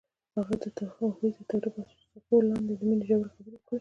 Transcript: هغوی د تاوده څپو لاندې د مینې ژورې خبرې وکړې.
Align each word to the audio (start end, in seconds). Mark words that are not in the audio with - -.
هغوی 0.35 0.55
د 1.35 1.41
تاوده 1.47 1.91
څپو 2.11 2.35
لاندې 2.49 2.73
د 2.75 2.81
مینې 2.89 3.03
ژورې 3.09 3.29
خبرې 3.33 3.51
وکړې. 3.53 3.65